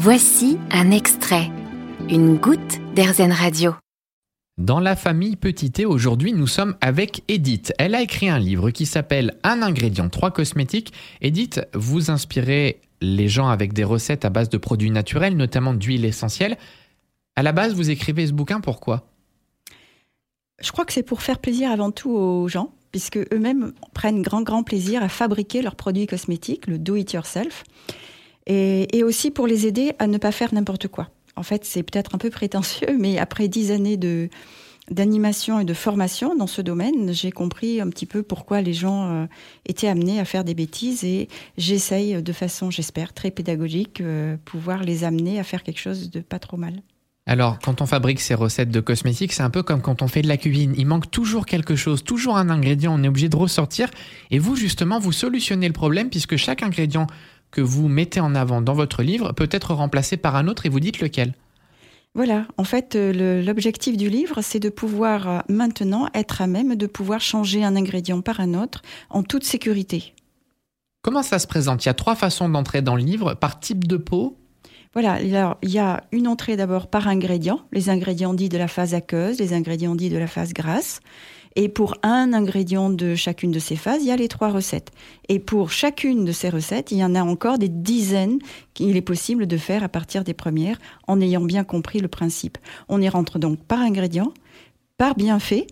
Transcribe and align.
Voici 0.00 0.58
un 0.70 0.92
extrait, 0.92 1.50
une 2.08 2.36
goutte 2.36 2.78
d'Airzen 2.94 3.32
Radio. 3.32 3.74
Dans 4.56 4.78
la 4.78 4.94
famille 4.94 5.34
Petit 5.34 5.72
Thé, 5.72 5.86
aujourd'hui, 5.86 6.32
nous 6.32 6.46
sommes 6.46 6.76
avec 6.80 7.24
Edith. 7.26 7.72
Elle 7.80 7.96
a 7.96 8.02
écrit 8.02 8.28
un 8.28 8.38
livre 8.38 8.70
qui 8.70 8.86
s'appelle 8.86 9.36
Un 9.42 9.60
ingrédient, 9.60 10.08
trois 10.08 10.30
cosmétiques. 10.30 10.92
Edith, 11.20 11.60
vous 11.74 12.12
inspirez 12.12 12.80
les 13.00 13.26
gens 13.26 13.48
avec 13.48 13.72
des 13.72 13.82
recettes 13.82 14.24
à 14.24 14.30
base 14.30 14.48
de 14.48 14.56
produits 14.56 14.92
naturels, 14.92 15.36
notamment 15.36 15.74
d'huile 15.74 16.04
essentielle. 16.04 16.58
À 17.34 17.42
la 17.42 17.50
base, 17.50 17.74
vous 17.74 17.90
écrivez 17.90 18.28
ce 18.28 18.32
bouquin 18.32 18.60
pourquoi? 18.60 19.08
Je 20.60 20.70
crois 20.70 20.84
que 20.84 20.92
c'est 20.92 21.02
pour 21.02 21.22
faire 21.22 21.40
plaisir 21.40 21.72
avant 21.72 21.90
tout 21.90 22.10
aux 22.10 22.46
gens, 22.46 22.72
puisque 22.92 23.18
eux-mêmes 23.32 23.72
prennent 23.94 24.22
grand, 24.22 24.42
grand 24.42 24.62
plaisir 24.62 25.02
à 25.02 25.08
fabriquer 25.08 25.60
leurs 25.60 25.74
produits 25.74 26.06
cosmétiques, 26.06 26.68
le 26.68 26.78
do-it-yourself, 26.78 27.64
et, 28.48 29.02
aussi 29.04 29.30
pour 29.30 29.46
les 29.46 29.66
aider 29.66 29.92
à 29.98 30.06
ne 30.06 30.18
pas 30.18 30.32
faire 30.32 30.52
n'importe 30.52 30.88
quoi. 30.88 31.08
En 31.36 31.42
fait, 31.42 31.64
c'est 31.64 31.82
peut-être 31.82 32.14
un 32.14 32.18
peu 32.18 32.30
prétentieux, 32.30 32.96
mais 32.98 33.18
après 33.18 33.48
dix 33.48 33.70
années 33.70 33.96
de 33.96 34.28
d'animation 34.90 35.60
et 35.60 35.66
de 35.66 35.74
formation 35.74 36.34
dans 36.34 36.46
ce 36.46 36.62
domaine, 36.62 37.12
j'ai 37.12 37.30
compris 37.30 37.78
un 37.78 37.90
petit 37.90 38.06
peu 38.06 38.22
pourquoi 38.22 38.62
les 38.62 38.72
gens 38.72 39.10
euh, 39.10 39.26
étaient 39.66 39.86
amenés 39.86 40.18
à 40.18 40.24
faire 40.24 40.44
des 40.44 40.54
bêtises 40.54 41.04
et 41.04 41.28
j'essaye 41.58 42.22
de 42.22 42.32
façon, 42.32 42.70
j'espère, 42.70 43.12
très 43.12 43.30
pédagogique, 43.30 44.00
euh, 44.00 44.38
pouvoir 44.46 44.82
les 44.82 45.04
amener 45.04 45.38
à 45.38 45.44
faire 45.44 45.62
quelque 45.62 45.80
chose 45.80 46.10
de 46.10 46.20
pas 46.20 46.38
trop 46.38 46.56
mal. 46.56 46.80
Alors, 47.28 47.58
quand 47.62 47.82
on 47.82 47.86
fabrique 47.86 48.20
ces 48.20 48.32
recettes 48.32 48.70
de 48.70 48.80
cosmétiques, 48.80 49.34
c'est 49.34 49.42
un 49.42 49.50
peu 49.50 49.62
comme 49.62 49.82
quand 49.82 50.00
on 50.00 50.08
fait 50.08 50.22
de 50.22 50.28
la 50.28 50.38
cuisine. 50.38 50.74
Il 50.78 50.86
manque 50.86 51.10
toujours 51.10 51.44
quelque 51.44 51.76
chose, 51.76 52.02
toujours 52.02 52.38
un 52.38 52.48
ingrédient, 52.48 52.94
on 52.98 53.04
est 53.04 53.08
obligé 53.08 53.28
de 53.28 53.36
ressortir. 53.36 53.90
Et 54.30 54.38
vous, 54.38 54.56
justement, 54.56 54.98
vous 54.98 55.12
solutionnez 55.12 55.66
le 55.66 55.74
problème 55.74 56.08
puisque 56.08 56.36
chaque 56.36 56.62
ingrédient 56.62 57.06
que 57.50 57.60
vous 57.60 57.88
mettez 57.88 58.20
en 58.20 58.34
avant 58.34 58.60
dans 58.60 58.74
votre 58.74 59.02
livre 59.02 59.32
peut 59.32 59.48
être 59.50 59.74
remplacé 59.74 60.16
par 60.16 60.36
un 60.36 60.48
autre 60.48 60.66
et 60.66 60.68
vous 60.68 60.80
dites 60.80 61.00
lequel? 61.00 61.34
Voilà, 62.14 62.46
en 62.56 62.64
fait, 62.64 62.96
euh, 62.96 63.42
l'objectif 63.42 63.96
du 63.96 64.08
livre, 64.08 64.40
c'est 64.42 64.58
de 64.58 64.70
pouvoir 64.70 65.28
euh, 65.28 65.38
maintenant 65.48 66.08
être 66.14 66.42
à 66.42 66.46
même 66.46 66.74
de 66.74 66.86
pouvoir 66.86 67.20
changer 67.20 67.62
un 67.62 67.76
ingrédient 67.76 68.22
par 68.22 68.40
un 68.40 68.54
autre 68.54 68.82
en 69.10 69.22
toute 69.22 69.44
sécurité. 69.44 70.14
Comment 71.02 71.22
ça 71.22 71.38
se 71.38 71.46
présente? 71.46 71.84
Il 71.84 71.88
y 71.88 71.90
a 71.90 71.94
trois 71.94 72.16
façons 72.16 72.48
d'entrer 72.48 72.82
dans 72.82 72.96
le 72.96 73.02
livre, 73.02 73.34
par 73.34 73.60
type 73.60 73.86
de 73.86 73.96
peau? 73.96 74.36
Voilà, 74.94 75.12
alors, 75.12 75.58
il 75.62 75.70
y 75.70 75.78
a 75.78 76.02
une 76.10 76.26
entrée 76.26 76.56
d'abord 76.56 76.88
par 76.88 77.06
ingrédient, 77.08 77.60
les 77.72 77.88
ingrédients 77.90 78.34
dits 78.34 78.48
de 78.48 78.58
la 78.58 78.68
phase 78.68 78.94
aqueuse, 78.94 79.38
les 79.38 79.52
ingrédients 79.52 79.94
dits 79.94 80.10
de 80.10 80.18
la 80.18 80.26
phase 80.26 80.52
grasse. 80.52 81.00
Et 81.56 81.68
pour 81.68 81.96
un 82.02 82.32
ingrédient 82.32 82.90
de 82.90 83.14
chacune 83.14 83.50
de 83.50 83.58
ces 83.58 83.76
phases, 83.76 84.02
il 84.02 84.08
y 84.08 84.10
a 84.10 84.16
les 84.16 84.28
trois 84.28 84.50
recettes. 84.50 84.90
Et 85.28 85.38
pour 85.38 85.70
chacune 85.70 86.24
de 86.24 86.32
ces 86.32 86.48
recettes, 86.48 86.92
il 86.92 86.98
y 86.98 87.04
en 87.04 87.14
a 87.14 87.22
encore 87.22 87.58
des 87.58 87.68
dizaines 87.68 88.38
qu'il 88.74 88.96
est 88.96 89.02
possible 89.02 89.46
de 89.46 89.56
faire 89.56 89.82
à 89.82 89.88
partir 89.88 90.24
des 90.24 90.34
premières 90.34 90.78
en 91.06 91.20
ayant 91.20 91.40
bien 91.40 91.64
compris 91.64 92.00
le 92.00 92.08
principe. 92.08 92.58
On 92.88 93.00
y 93.00 93.08
rentre 93.08 93.38
donc 93.38 93.58
par 93.58 93.80
ingrédient, 93.80 94.32
par 94.96 95.14
bienfait 95.14 95.66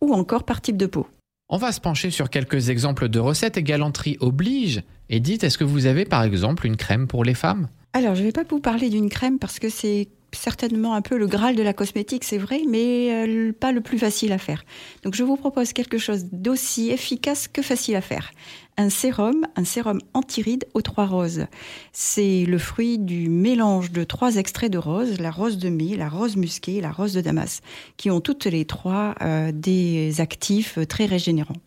ou 0.00 0.14
encore 0.14 0.44
par 0.44 0.60
type 0.60 0.76
de 0.76 0.86
peau. 0.86 1.06
On 1.48 1.56
va 1.56 1.72
se 1.72 1.80
pencher 1.80 2.10
sur 2.10 2.30
quelques 2.30 2.68
exemples 2.68 3.08
de 3.08 3.18
recettes 3.18 3.56
et 3.56 3.62
galanterie 3.62 4.16
oblige. 4.20 4.82
Edith, 5.08 5.42
est-ce 5.42 5.58
que 5.58 5.64
vous 5.64 5.86
avez 5.86 6.04
par 6.04 6.22
exemple 6.22 6.66
une 6.66 6.76
crème 6.76 7.08
pour 7.08 7.24
les 7.24 7.34
femmes? 7.34 7.68
Alors, 7.92 8.14
je 8.14 8.20
ne 8.20 8.26
vais 8.26 8.32
pas 8.32 8.44
vous 8.48 8.60
parler 8.60 8.88
d'une 8.88 9.08
crème 9.08 9.40
parce 9.40 9.58
que 9.58 9.68
c'est 9.68 10.08
certainement 10.32 10.94
un 10.94 11.02
peu 11.02 11.18
le 11.18 11.26
graal 11.26 11.56
de 11.56 11.62
la 11.62 11.72
cosmétique, 11.72 12.24
c'est 12.24 12.38
vrai, 12.38 12.62
mais 12.68 13.12
euh, 13.12 13.52
pas 13.52 13.72
le 13.72 13.80
plus 13.80 13.98
facile 13.98 14.32
à 14.32 14.38
faire. 14.38 14.64
Donc 15.02 15.14
je 15.14 15.22
vous 15.22 15.36
propose 15.36 15.72
quelque 15.72 15.98
chose 15.98 16.26
d'aussi 16.32 16.90
efficace 16.90 17.48
que 17.48 17.62
facile 17.62 17.96
à 17.96 18.00
faire. 18.00 18.30
Un 18.76 18.88
sérum, 18.88 19.46
un 19.56 19.64
sérum 19.64 20.00
antiride 20.14 20.66
aux 20.74 20.82
trois 20.82 21.06
roses. 21.06 21.46
C'est 21.92 22.44
le 22.46 22.58
fruit 22.58 22.98
du 22.98 23.28
mélange 23.28 23.90
de 23.90 24.04
trois 24.04 24.36
extraits 24.36 24.72
de 24.72 24.78
rose, 24.78 25.20
la 25.20 25.30
rose 25.30 25.58
de 25.58 25.68
mai, 25.68 25.96
la 25.96 26.08
rose 26.08 26.36
musquée 26.36 26.76
et 26.76 26.80
la 26.80 26.92
rose 26.92 27.12
de 27.12 27.20
Damas, 27.20 27.60
qui 27.96 28.10
ont 28.10 28.20
toutes 28.20 28.46
les 28.46 28.64
trois 28.64 29.14
euh, 29.20 29.52
des 29.52 30.20
actifs 30.20 30.78
très 30.88 31.06
régénérants. 31.06 31.60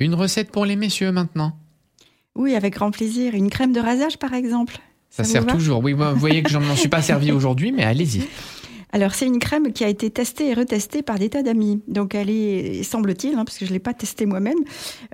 Une 0.00 0.14
recette 0.14 0.50
pour 0.50 0.64
les 0.64 0.76
messieurs 0.76 1.12
maintenant? 1.12 1.56
Oui, 2.34 2.54
avec 2.54 2.74
grand 2.74 2.90
plaisir. 2.90 3.34
Une 3.34 3.50
crème 3.50 3.72
de 3.72 3.80
rasage 3.80 4.18
par 4.18 4.34
exemple? 4.34 4.78
Ça, 5.16 5.22
sert 5.22 5.46
toujours. 5.46 5.80
Oui, 5.80 5.92
vous 5.92 6.16
voyez 6.16 6.42
que 6.42 6.50
je 6.50 6.58
n'en 6.58 6.74
suis 6.74 6.88
pas 6.88 7.00
servi 7.00 7.30
aujourd'hui, 7.30 7.70
mais 7.70 7.84
allez-y. 7.84 8.22
Alors, 8.90 9.14
c'est 9.14 9.26
une 9.26 9.38
crème 9.40 9.72
qui 9.72 9.84
a 9.84 9.88
été 9.88 10.08
testée 10.10 10.50
et 10.50 10.54
retestée 10.54 11.02
par 11.02 11.18
des 11.20 11.28
tas 11.28 11.42
d'amis. 11.42 11.82
Donc, 11.88 12.14
elle 12.16 12.30
est, 12.30 12.84
semble-t-il, 12.84 13.34
hein, 13.34 13.44
parce 13.44 13.58
que 13.58 13.64
je 13.64 13.70
ne 13.70 13.74
l'ai 13.74 13.80
pas 13.80 13.92
testée 13.92 14.24
moi-même, 14.24 14.58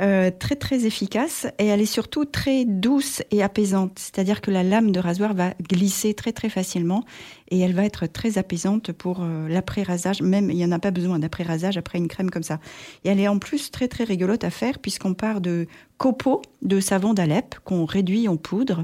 euh, 0.00 0.30
très, 0.38 0.54
très 0.54 0.86
efficace. 0.86 1.46
Et 1.58 1.66
elle 1.66 1.80
est 1.80 1.86
surtout 1.86 2.24
très 2.24 2.66
douce 2.66 3.22
et 3.30 3.42
apaisante. 3.42 3.92
C'est-à-dire 3.96 4.40
que 4.40 4.50
la 4.50 4.62
lame 4.62 4.90
de 4.90 5.00
rasoir 5.00 5.32
va 5.32 5.54
glisser 5.70 6.12
très, 6.12 6.32
très 6.32 6.48
facilement. 6.50 7.04
Et 7.50 7.58
elle 7.58 7.74
va 7.74 7.84
être 7.84 8.06
très 8.06 8.38
apaisante 8.38 8.92
pour 8.92 9.18
euh, 9.22 9.48
l'après-rasage. 9.48 10.22
Même, 10.22 10.50
il 10.50 10.56
n'y 10.56 10.64
en 10.64 10.72
a 10.72 10.78
pas 10.78 10.90
besoin 10.90 11.18
d'après-rasage 11.18 11.76
après 11.76 11.98
une 11.98 12.06
crème 12.06 12.30
comme 12.30 12.42
ça. 12.42 12.60
Et 13.04 13.08
elle 13.08 13.18
est 13.18 13.28
en 13.28 13.38
plus 13.38 13.70
très, 13.70 13.88
très 13.88 14.04
rigolote 14.04 14.44
à 14.44 14.50
faire, 14.50 14.78
puisqu'on 14.78 15.14
part 15.14 15.40
de 15.40 15.66
copeaux 15.98 16.42
de 16.62 16.80
savon 16.80 17.12
d'Alep 17.12 17.56
qu'on 17.64 17.84
réduit 17.84 18.28
en 18.28 18.36
poudre 18.36 18.82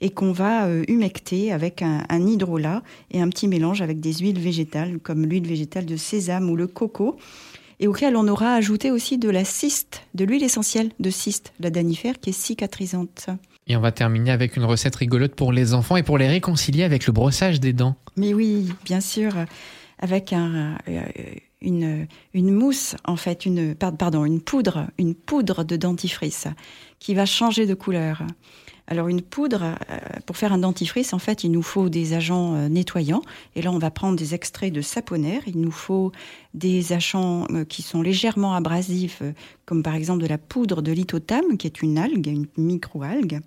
et 0.00 0.10
qu'on 0.10 0.32
va 0.32 0.66
euh, 0.66 0.84
humecter 0.88 1.52
avec 1.52 1.82
un, 1.82 2.04
un 2.08 2.26
hydrolat 2.26 2.82
et 3.10 3.20
un 3.20 3.28
petit 3.28 3.48
mélange 3.48 3.82
avec 3.82 4.00
des 4.00 4.14
huiles 4.14 4.38
végétales 4.38 4.98
comme 5.00 5.26
l'huile 5.26 5.46
végétale 5.46 5.84
de 5.84 5.96
sésame 5.96 6.48
ou 6.48 6.56
le 6.56 6.66
coco 6.66 7.16
et 7.80 7.86
auquel 7.86 8.16
on 8.16 8.28
aura 8.28 8.54
ajouté 8.54 8.90
aussi 8.90 9.18
de 9.18 9.28
la 9.28 9.44
cyste, 9.44 10.02
de 10.14 10.24
l'huile 10.24 10.44
essentielle 10.44 10.90
de 11.00 11.10
cyste, 11.10 11.52
la 11.60 11.70
danifère 11.70 12.20
qui 12.20 12.30
est 12.30 12.32
cicatrisante. 12.32 13.28
Et 13.66 13.76
on 13.76 13.80
va 13.80 13.92
terminer 13.92 14.30
avec 14.30 14.56
une 14.56 14.64
recette 14.64 14.96
rigolote 14.96 15.34
pour 15.34 15.52
les 15.52 15.72
enfants 15.72 15.96
et 15.96 16.02
pour 16.02 16.18
les 16.18 16.28
réconcilier 16.28 16.84
avec 16.84 17.06
le 17.06 17.12
brossage 17.12 17.60
des 17.60 17.72
dents. 17.72 17.96
Mais 18.16 18.34
oui, 18.34 18.70
bien 18.84 19.00
sûr, 19.00 19.32
avec 19.98 20.32
un, 20.32 20.76
euh, 20.88 21.02
une, 21.62 22.06
une 22.34 22.52
mousse, 22.52 22.94
en 23.04 23.16
fait, 23.16 23.46
une, 23.46 23.74
pardon, 23.74 24.24
une 24.24 24.40
poudre, 24.40 24.86
une 24.98 25.14
poudre 25.14 25.64
de 25.64 25.76
dentifrice 25.76 26.46
qui 26.98 27.14
va 27.14 27.26
changer 27.26 27.66
de 27.66 27.74
couleur. 27.74 28.22
Alors 28.86 29.08
une 29.08 29.22
poudre, 29.22 29.62
euh, 29.62 29.98
pour 30.26 30.36
faire 30.36 30.52
un 30.52 30.58
dentifrice, 30.58 31.14
en 31.14 31.18
fait, 31.18 31.42
il 31.42 31.50
nous 31.50 31.62
faut 31.62 31.88
des 31.88 32.12
agents 32.12 32.54
euh, 32.54 32.68
nettoyants. 32.68 33.22
Et 33.56 33.62
là, 33.62 33.72
on 33.72 33.78
va 33.78 33.90
prendre 33.90 34.18
des 34.18 34.34
extraits 34.34 34.72
de 34.72 34.82
saponaire. 34.82 35.42
Il 35.46 35.60
nous 35.60 35.70
faut 35.70 36.12
des 36.52 36.92
agents 36.92 37.46
euh, 37.50 37.64
qui 37.64 37.80
sont 37.80 38.02
légèrement 38.02 38.54
abrasifs, 38.54 39.22
comme 39.64 39.82
par 39.82 39.94
exemple 39.94 40.22
de 40.22 40.26
la 40.26 40.36
poudre 40.36 40.82
de 40.82 40.92
lithotame, 40.92 41.56
qui 41.56 41.66
est 41.66 41.80
une 41.80 41.96
algue, 41.96 42.26
une 42.26 42.46
micro-algue, 42.58 43.40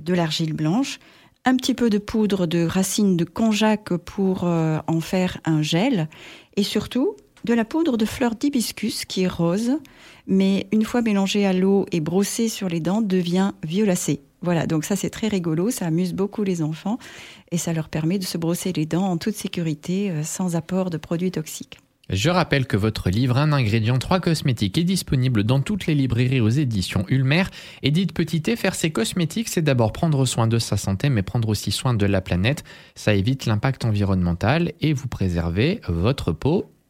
de 0.00 0.14
l'argile 0.14 0.52
blanche, 0.52 1.00
un 1.44 1.56
petit 1.56 1.74
peu 1.74 1.90
de 1.90 1.98
poudre 1.98 2.46
de 2.46 2.64
racines 2.64 3.16
de 3.16 3.24
konjac 3.24 3.96
pour 3.96 4.44
en 4.44 5.00
faire 5.00 5.38
un 5.44 5.62
gel, 5.62 6.08
et 6.56 6.62
surtout 6.62 7.16
de 7.44 7.54
la 7.54 7.64
poudre 7.64 7.96
de 7.96 8.04
fleur 8.04 8.34
d'hibiscus 8.34 9.04
qui 9.04 9.22
est 9.22 9.28
rose, 9.28 9.72
mais 10.26 10.66
une 10.72 10.84
fois 10.84 11.02
mélangée 11.02 11.46
à 11.46 11.52
l'eau 11.52 11.86
et 11.92 12.00
brossée 12.00 12.48
sur 12.48 12.68
les 12.68 12.80
dents, 12.80 13.02
devient 13.02 13.52
violacée. 13.62 14.20
Voilà, 14.40 14.66
donc 14.66 14.84
ça 14.84 14.96
c'est 14.96 15.10
très 15.10 15.28
rigolo, 15.28 15.70
ça 15.70 15.86
amuse 15.86 16.12
beaucoup 16.12 16.42
les 16.42 16.62
enfants 16.62 16.98
et 17.50 17.56
ça 17.56 17.72
leur 17.72 17.88
permet 17.88 18.18
de 18.18 18.24
se 18.24 18.36
brosser 18.36 18.72
les 18.72 18.84
dents 18.84 19.06
en 19.06 19.16
toute 19.16 19.34
sécurité 19.34 20.10
euh, 20.10 20.22
sans 20.22 20.54
apport 20.54 20.90
de 20.90 20.98
produits 20.98 21.30
toxiques. 21.30 21.78
Je 22.10 22.28
rappelle 22.28 22.66
que 22.66 22.76
votre 22.76 23.08
livre 23.08 23.38
Un 23.38 23.52
ingrédient, 23.54 23.98
trois 23.98 24.20
cosmétiques 24.20 24.76
est 24.76 24.84
disponible 24.84 25.42
dans 25.42 25.60
toutes 25.60 25.86
les 25.86 25.94
librairies 25.94 26.42
aux 26.42 26.50
éditions 26.50 27.06
Ulmer. 27.08 27.44
Edith 27.82 28.12
Petitet, 28.12 28.56
faire 28.56 28.74
ses 28.74 28.90
cosmétiques, 28.90 29.48
c'est 29.48 29.62
d'abord 29.62 29.92
prendre 29.92 30.26
soin 30.26 30.46
de 30.46 30.58
sa 30.58 30.76
santé, 30.76 31.08
mais 31.08 31.22
prendre 31.22 31.48
aussi 31.48 31.70
soin 31.70 31.94
de 31.94 32.04
la 32.04 32.20
planète. 32.20 32.62
Ça 32.94 33.14
évite 33.14 33.46
l'impact 33.46 33.86
environnemental 33.86 34.72
et 34.82 34.92
vous 34.92 35.08
préservez 35.08 35.80
votre 35.88 36.32
peau 36.32 36.73